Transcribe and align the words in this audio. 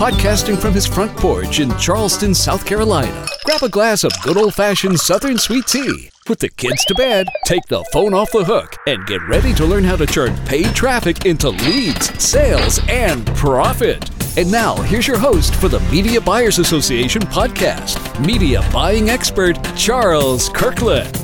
podcasting 0.00 0.56
from 0.58 0.72
his 0.72 0.86
front 0.86 1.14
porch 1.18 1.60
in 1.60 1.76
Charleston, 1.76 2.34
South 2.34 2.64
Carolina. 2.64 3.26
Grab 3.44 3.62
a 3.62 3.68
glass 3.68 4.02
of 4.02 4.10
good 4.22 4.38
old 4.38 4.54
fashioned 4.54 4.98
Southern 4.98 5.36
sweet 5.36 5.66
tea. 5.66 6.08
Put 6.24 6.38
the 6.38 6.48
kids 6.48 6.82
to 6.86 6.94
bed, 6.94 7.26
take 7.44 7.66
the 7.66 7.84
phone 7.92 8.14
off 8.14 8.32
the 8.32 8.42
hook, 8.42 8.74
and 8.86 9.06
get 9.06 9.20
ready 9.28 9.52
to 9.52 9.66
learn 9.66 9.84
how 9.84 9.96
to 9.96 10.06
turn 10.06 10.34
paid 10.46 10.74
traffic 10.74 11.26
into 11.26 11.50
leads, 11.50 12.18
sales, 12.18 12.80
and 12.88 13.26
profit. 13.36 14.08
And 14.38 14.50
now, 14.50 14.74
here's 14.76 15.06
your 15.06 15.18
host 15.18 15.54
for 15.56 15.68
the 15.68 15.80
Media 15.92 16.18
Buyers 16.18 16.58
Association 16.58 17.20
podcast, 17.20 18.24
media 18.24 18.66
buying 18.72 19.10
expert 19.10 19.58
Charles 19.76 20.48
Kirkland. 20.48 21.19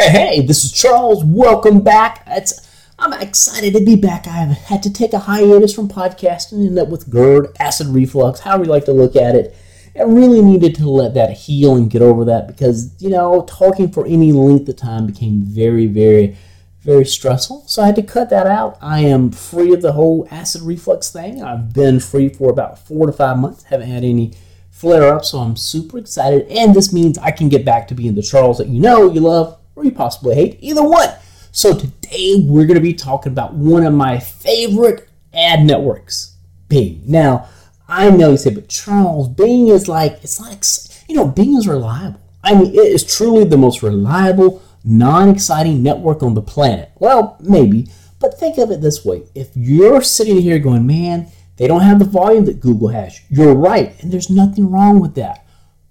Hey, 0.00 0.10
hey, 0.10 0.46
this 0.46 0.62
is 0.62 0.70
Charles. 0.70 1.24
Welcome 1.24 1.80
back. 1.80 2.22
It's, 2.28 2.70
I'm 3.00 3.12
excited 3.20 3.74
to 3.74 3.84
be 3.84 3.96
back. 3.96 4.28
I 4.28 4.30
have 4.30 4.56
had 4.56 4.80
to 4.84 4.92
take 4.92 5.12
a 5.12 5.18
hiatus 5.18 5.74
from 5.74 5.88
podcasting 5.88 6.64
and 6.68 6.78
up 6.78 6.86
with 6.86 7.10
GERD, 7.10 7.48
acid 7.58 7.88
reflux, 7.88 8.38
however 8.38 8.62
you 8.62 8.70
like 8.70 8.84
to 8.84 8.92
look 8.92 9.16
at 9.16 9.34
it. 9.34 9.56
I 9.98 10.04
really 10.04 10.40
needed 10.40 10.76
to 10.76 10.88
let 10.88 11.14
that 11.14 11.32
heal 11.32 11.74
and 11.74 11.90
get 11.90 12.00
over 12.00 12.24
that 12.26 12.46
because, 12.46 12.94
you 13.02 13.10
know, 13.10 13.44
talking 13.48 13.90
for 13.90 14.06
any 14.06 14.30
length 14.30 14.68
of 14.68 14.76
time 14.76 15.08
became 15.08 15.42
very, 15.42 15.86
very, 15.86 16.36
very 16.82 17.04
stressful. 17.04 17.64
So 17.66 17.82
I 17.82 17.86
had 17.86 17.96
to 17.96 18.02
cut 18.04 18.30
that 18.30 18.46
out. 18.46 18.78
I 18.80 19.00
am 19.00 19.32
free 19.32 19.74
of 19.74 19.82
the 19.82 19.94
whole 19.94 20.28
acid 20.30 20.62
reflux 20.62 21.10
thing. 21.10 21.42
I've 21.42 21.72
been 21.72 21.98
free 21.98 22.28
for 22.28 22.50
about 22.50 22.78
four 22.78 23.06
to 23.06 23.12
five 23.12 23.36
months. 23.36 23.64
Haven't 23.64 23.88
had 23.88 24.04
any 24.04 24.34
flare 24.70 25.12
up, 25.12 25.24
so 25.24 25.38
I'm 25.38 25.56
super 25.56 25.98
excited. 25.98 26.46
And 26.46 26.72
this 26.72 26.92
means 26.92 27.18
I 27.18 27.32
can 27.32 27.48
get 27.48 27.64
back 27.64 27.88
to 27.88 27.96
being 27.96 28.14
the 28.14 28.22
Charles 28.22 28.58
that 28.58 28.68
you 28.68 28.78
know, 28.78 29.12
you 29.12 29.18
love, 29.18 29.57
or 29.78 29.84
you 29.84 29.92
possibly 29.92 30.34
hate, 30.34 30.58
either 30.60 30.82
one. 30.82 31.08
So 31.52 31.76
today 31.76 32.44
we're 32.44 32.66
going 32.66 32.76
to 32.76 32.80
be 32.80 32.94
talking 32.94 33.32
about 33.32 33.54
one 33.54 33.86
of 33.86 33.94
my 33.94 34.18
favorite 34.18 35.08
ad 35.32 35.64
networks, 35.64 36.36
Bing. 36.68 37.02
Now, 37.06 37.48
I 37.86 38.10
know 38.10 38.32
you 38.32 38.36
say, 38.36 38.50
but 38.50 38.68
Charles, 38.68 39.28
Bing 39.28 39.68
is 39.68 39.88
like, 39.88 40.24
it's 40.24 40.40
not, 40.40 41.04
you 41.08 41.14
know, 41.14 41.26
Bing 41.26 41.54
is 41.54 41.68
reliable. 41.68 42.20
I 42.42 42.54
mean, 42.54 42.74
it 42.74 42.78
is 42.78 43.04
truly 43.04 43.44
the 43.44 43.56
most 43.56 43.82
reliable, 43.82 44.62
non 44.84 45.28
exciting 45.28 45.82
network 45.82 46.22
on 46.22 46.34
the 46.34 46.42
planet. 46.42 46.90
Well, 46.96 47.36
maybe, 47.40 47.88
but 48.18 48.38
think 48.38 48.58
of 48.58 48.70
it 48.70 48.80
this 48.80 49.04
way 49.04 49.22
if 49.34 49.50
you're 49.54 50.02
sitting 50.02 50.40
here 50.40 50.58
going, 50.58 50.86
man, 50.86 51.28
they 51.56 51.66
don't 51.66 51.82
have 51.82 51.98
the 51.98 52.04
volume 52.04 52.44
that 52.46 52.60
Google 52.60 52.88
has, 52.88 53.20
you're 53.28 53.54
right, 53.54 54.00
and 54.02 54.12
there's 54.12 54.30
nothing 54.30 54.70
wrong 54.70 55.00
with 55.00 55.14
that. 55.14 55.46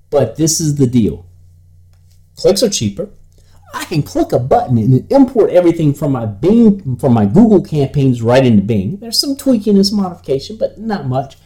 But 0.09 0.35
this 0.35 0.59
is 0.59 0.75
the 0.75 0.87
deal 0.87 1.25
clicks 2.37 2.63
are 2.63 2.69
cheaper, 2.69 3.09
I 3.77 3.85
can 3.85 4.01
click 4.01 4.31
a 4.31 4.39
button 4.39 4.79
and 4.79 5.11
import 5.11 5.51
everything 5.51 5.93
from 5.93 6.11
my 6.11 6.25
Bing, 6.25 6.97
from 6.97 7.13
my 7.13 7.27
Google 7.27 7.61
campaigns 7.61 8.23
right 8.23 8.43
into 8.43 8.63
Bing. 8.63 8.97
There's 8.97 9.19
some 9.19 9.37
tweaking 9.37 9.75
and 9.75 9.85
some 9.85 10.01
modification, 10.01 10.57
but 10.57 10.79
not 10.79 11.05
much. 11.05 11.37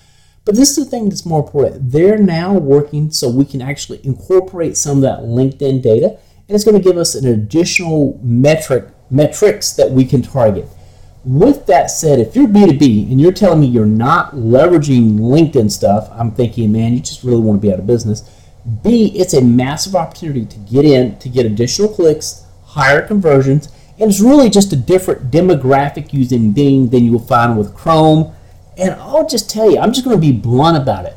But 0.45 0.55
this 0.55 0.77
is 0.77 0.85
the 0.85 0.89
thing 0.89 1.09
that's 1.09 1.25
more 1.25 1.43
important. 1.43 1.91
They're 1.91 2.17
now 2.17 2.53
working 2.53 3.11
so 3.11 3.29
we 3.29 3.43
can 3.43 3.61
actually 3.61 3.99
incorporate 4.05 4.77
some 4.77 4.97
of 4.97 5.01
that 5.03 5.19
LinkedIn 5.19 5.81
data, 5.81 6.17
and 6.47 6.55
it's 6.55 6.63
going 6.63 6.81
to 6.81 6.83
give 6.83 6.97
us 6.97 7.15
an 7.15 7.27
additional 7.27 8.17
metric 8.23 8.87
metrics 9.09 9.73
that 9.73 9.91
we 9.91 10.05
can 10.05 10.21
target. 10.21 10.65
With 11.25 11.65
that 11.65 11.91
said, 11.91 12.19
if 12.19 12.33
you're 12.33 12.47
B2B 12.47 13.11
and 13.11 13.19
you're 13.19 13.33
telling 13.33 13.59
me 13.59 13.67
you're 13.67 13.85
not 13.85 14.31
leveraging 14.31 15.19
LinkedIn 15.19 15.69
stuff, 15.69 16.09
I'm 16.13 16.31
thinking, 16.31 16.71
man, 16.71 16.93
you 16.93 17.01
just 17.01 17.23
really 17.23 17.41
want 17.41 17.61
to 17.61 17.67
be 17.67 17.73
out 17.73 17.79
of 17.79 17.85
business 17.85 18.21
B, 18.83 19.11
it's 19.15 19.33
a 19.33 19.41
massive 19.41 19.95
opportunity 19.95 20.45
to 20.45 20.57
get 20.59 20.85
in, 20.85 21.17
to 21.19 21.29
get 21.29 21.45
additional 21.45 21.89
clicks, 21.89 22.45
higher 22.63 23.05
conversions, 23.05 23.69
and 23.99 24.09
it's 24.09 24.19
really 24.19 24.49
just 24.49 24.73
a 24.73 24.75
different 24.75 25.31
demographic 25.31 26.13
using 26.13 26.51
Bing 26.51 26.89
than 26.89 27.03
you 27.03 27.11
will 27.13 27.19
find 27.19 27.57
with 27.57 27.75
Chrome. 27.75 28.33
And 28.77 28.91
I'll 28.95 29.27
just 29.27 29.49
tell 29.49 29.69
you, 29.69 29.79
I'm 29.79 29.91
just 29.91 30.05
going 30.05 30.15
to 30.15 30.21
be 30.21 30.31
blunt 30.31 30.77
about 30.77 31.05
it. 31.05 31.15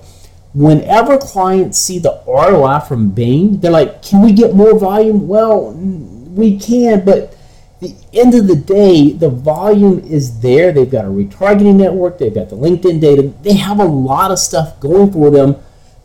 Whenever 0.54 1.18
clients 1.18 1.78
see 1.78 1.98
the 1.98 2.22
ROI 2.26 2.80
from 2.80 3.10
Bing, 3.10 3.60
they're 3.60 3.70
like, 3.70 4.02
can 4.02 4.22
we 4.22 4.32
get 4.32 4.54
more 4.54 4.78
volume? 4.78 5.26
Well, 5.26 5.72
we 5.72 6.58
can, 6.58 7.04
but 7.04 7.36
the 7.80 7.94
end 8.12 8.34
of 8.34 8.46
the 8.46 8.56
day, 8.56 9.12
the 9.12 9.28
volume 9.28 10.00
is 10.00 10.40
there. 10.40 10.72
They've 10.72 10.90
got 10.90 11.04
a 11.04 11.08
retargeting 11.08 11.76
network, 11.76 12.18
they've 12.18 12.34
got 12.34 12.50
the 12.50 12.56
LinkedIn 12.56 13.00
data, 13.00 13.32
they 13.42 13.54
have 13.54 13.80
a 13.80 13.84
lot 13.84 14.30
of 14.30 14.38
stuff 14.38 14.78
going 14.80 15.12
for 15.12 15.30
them 15.30 15.56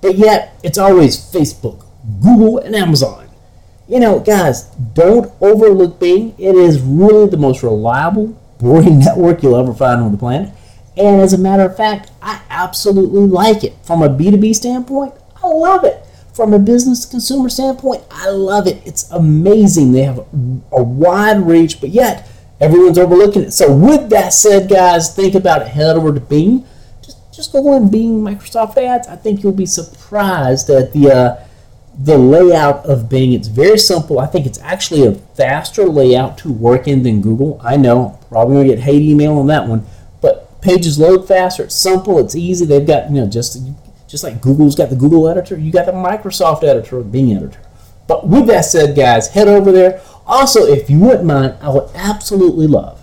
but 0.01 0.17
yet, 0.17 0.57
it's 0.63 0.77
always 0.77 1.17
Facebook, 1.17 1.85
Google, 2.21 2.59
and 2.59 2.75
Amazon. 2.75 3.29
You 3.87 3.99
know, 3.99 4.19
guys, 4.19 4.63
don't 4.93 5.31
overlook 5.41 5.99
Bing. 5.99 6.35
It 6.37 6.55
is 6.55 6.79
really 6.79 7.27
the 7.27 7.37
most 7.37 7.63
reliable, 7.63 8.27
boring 8.59 8.99
network 9.05 9.43
you'll 9.43 9.57
ever 9.57 9.73
find 9.73 10.01
on 10.01 10.11
the 10.11 10.17
planet. 10.17 10.53
And 10.95 11.21
as 11.21 11.33
a 11.33 11.37
matter 11.37 11.63
of 11.63 11.75
fact, 11.75 12.11
I 12.21 12.41
absolutely 12.49 13.21
like 13.21 13.63
it. 13.63 13.73
From 13.83 14.01
a 14.01 14.09
B2B 14.09 14.55
standpoint, 14.55 15.13
I 15.41 15.47
love 15.47 15.85
it. 15.85 16.05
From 16.33 16.53
a 16.53 16.59
business 16.59 17.05
consumer 17.05 17.49
standpoint, 17.49 18.03
I 18.11 18.29
love 18.29 18.67
it. 18.67 18.81
It's 18.85 19.09
amazing. 19.11 19.91
They 19.91 20.03
have 20.03 20.19
a 20.71 20.83
wide 20.83 21.41
reach, 21.41 21.81
but 21.81 21.89
yet 21.89 22.29
everyone's 22.61 22.97
overlooking 22.97 23.43
it. 23.43 23.51
So, 23.51 23.75
with 23.75 24.09
that 24.09 24.33
said, 24.33 24.69
guys, 24.69 25.13
think 25.13 25.35
about 25.35 25.61
it. 25.61 25.69
Head 25.69 25.95
over 25.97 26.13
to 26.13 26.19
Bing 26.19 26.65
just 27.39 27.53
go 27.53 27.73
and 27.73 27.89
Bing 27.89 28.21
Microsoft 28.21 28.77
Ads. 28.77 29.07
I 29.07 29.15
think 29.15 29.43
you'll 29.43 29.53
be 29.53 29.65
surprised 29.65 30.69
at 30.69 30.91
the 30.91 31.09
uh, 31.09 31.47
the 31.97 32.17
layout 32.17 32.85
of 32.85 33.09
Bing. 33.09 33.31
It's 33.31 33.47
very 33.47 33.77
simple. 33.77 34.19
I 34.19 34.25
think 34.25 34.45
it's 34.45 34.59
actually 34.59 35.05
a 35.05 35.13
faster 35.13 35.85
layout 35.85 36.37
to 36.39 36.51
work 36.51 36.85
in 36.85 37.03
than 37.03 37.21
Google. 37.21 37.59
I 37.63 37.77
know, 37.77 38.19
probably 38.27 38.55
gonna 38.55 38.67
get 38.67 38.79
hate 38.79 39.01
email 39.01 39.37
on 39.37 39.47
that 39.47 39.67
one, 39.67 39.85
but 40.21 40.61
pages 40.61 40.99
load 40.99 41.29
faster. 41.29 41.63
It's 41.63 41.75
simple. 41.75 42.19
It's 42.19 42.35
easy. 42.35 42.65
They've 42.65 42.85
got 42.85 43.09
you 43.09 43.21
know 43.21 43.27
just 43.27 43.57
just 44.05 44.23
like 44.25 44.41
Google's 44.41 44.75
got 44.75 44.89
the 44.89 44.97
Google 44.97 45.29
editor, 45.29 45.57
you 45.57 45.71
got 45.71 45.85
the 45.85 45.93
Microsoft 45.93 46.63
editor, 46.63 47.01
Bing 47.01 47.33
editor. 47.33 47.61
But 48.05 48.27
with 48.27 48.47
that 48.47 48.65
said, 48.65 48.97
guys, 48.97 49.29
head 49.29 49.47
over 49.47 49.71
there. 49.71 50.01
Also, 50.25 50.65
if 50.65 50.89
you 50.89 50.99
wouldn't 50.99 51.25
mind, 51.25 51.55
I 51.61 51.69
would 51.69 51.89
absolutely 51.95 52.67
love 52.67 53.01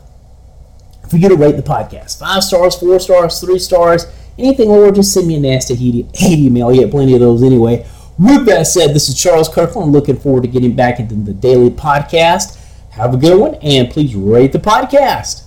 if 1.04 1.12
you 1.12 1.28
to 1.28 1.36
rate 1.36 1.56
the 1.56 1.62
podcast. 1.62 2.18
Five 2.18 2.42
stars, 2.42 2.74
four 2.74 2.98
stars, 2.98 3.40
three 3.40 3.58
stars 3.58 4.06
anything 4.38 4.68
or 4.68 4.90
just 4.92 5.12
send 5.12 5.26
me 5.26 5.36
a 5.36 5.40
nasty 5.40 5.74
hate 5.74 6.38
email. 6.38 6.72
You 6.72 6.82
get 6.82 6.90
plenty 6.90 7.14
of 7.14 7.20
those 7.20 7.42
anyway. 7.42 7.86
With 8.18 8.46
that 8.46 8.66
said, 8.66 8.94
this 8.94 9.08
is 9.08 9.20
Charles 9.20 9.48
Kirkland. 9.48 9.92
Looking 9.92 10.16
forward 10.16 10.42
to 10.42 10.48
getting 10.48 10.74
back 10.74 10.98
into 10.98 11.14
the 11.16 11.34
daily 11.34 11.70
podcast. 11.70 12.58
Have 12.90 13.12
a 13.12 13.18
good 13.18 13.38
one, 13.38 13.56
and 13.56 13.90
please 13.90 14.14
rate 14.14 14.52
the 14.52 14.58
podcast. 14.58 15.42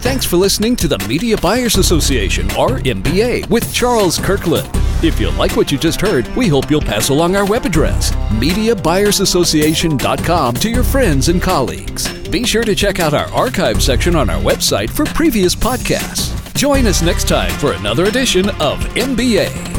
Thanks 0.00 0.24
for 0.24 0.38
listening 0.38 0.74
to 0.76 0.88
the 0.88 0.96
Media 1.06 1.36
Buyers 1.36 1.76
Association, 1.76 2.46
or 2.52 2.78
MBA, 2.78 3.50
with 3.50 3.74
Charles 3.74 4.18
Kirkland. 4.18 4.70
If 5.04 5.20
you 5.20 5.30
like 5.32 5.54
what 5.56 5.70
you 5.70 5.76
just 5.78 6.00
heard, 6.00 6.26
we 6.34 6.48
hope 6.48 6.70
you'll 6.70 6.80
pass 6.80 7.10
along 7.10 7.36
our 7.36 7.44
web 7.44 7.66
address, 7.66 8.12
MediaBuyersAssociation.com, 8.12 10.54
to 10.54 10.70
your 10.70 10.82
friends 10.82 11.28
and 11.28 11.42
colleagues. 11.42 12.19
Be 12.30 12.44
sure 12.44 12.62
to 12.62 12.76
check 12.76 13.00
out 13.00 13.12
our 13.12 13.26
archive 13.32 13.82
section 13.82 14.14
on 14.14 14.30
our 14.30 14.40
website 14.40 14.88
for 14.88 15.04
previous 15.04 15.56
podcasts. 15.56 16.54
Join 16.54 16.86
us 16.86 17.02
next 17.02 17.26
time 17.26 17.50
for 17.58 17.72
another 17.72 18.04
edition 18.04 18.50
of 18.60 18.78
MBA. 18.94 19.69